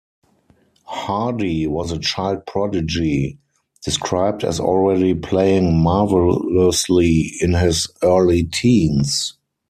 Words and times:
Hardy 0.85 1.67
was 1.67 1.91
a 1.91 1.99
child 1.99 2.47
prodigy, 2.47 3.37
described 3.85 4.43
as 4.43 4.59
already 4.59 5.13
playing 5.13 5.77
marvelously 5.77 7.33
in 7.39 7.53
his 7.53 7.87
early 8.01 8.41
teens. 8.45 9.35